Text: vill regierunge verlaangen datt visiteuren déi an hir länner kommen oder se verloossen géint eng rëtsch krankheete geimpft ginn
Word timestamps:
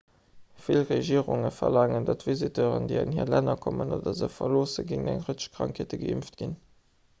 vill 0.67 0.79
regierunge 0.91 1.51
verlaangen 1.57 2.07
datt 2.07 2.25
visiteuren 2.29 2.89
déi 2.93 2.97
an 3.03 3.13
hir 3.19 3.29
länner 3.35 3.55
kommen 3.67 3.95
oder 4.01 4.17
se 4.23 4.33
verloossen 4.41 4.91
géint 4.95 5.15
eng 5.15 5.23
rëtsch 5.31 5.49
krankheete 5.59 6.03
geimpft 6.07 6.43
ginn 6.45 6.61